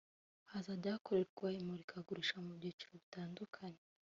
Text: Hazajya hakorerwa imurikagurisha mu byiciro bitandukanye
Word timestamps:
Hazajya 0.51 0.95
hakorerwa 0.95 1.47
imurikagurisha 1.59 2.35
mu 2.45 2.51
byiciro 2.57 2.91
bitandukanye 3.01 3.81